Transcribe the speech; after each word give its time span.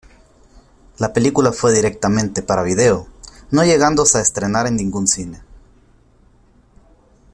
La 0.97 1.13
película 1.13 1.51
fue 1.51 1.71
directamente 1.73 2.41
para 2.41 2.63
video, 2.63 3.05
no 3.51 3.63
llegándose 3.63 4.17
a 4.17 4.21
estrenar 4.21 4.65
en 4.65 4.75
ningún 4.77 5.07
cine. 5.07 5.41